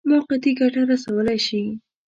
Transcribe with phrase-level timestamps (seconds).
[0.09, 1.63] موقتي ګټه رسولای شي.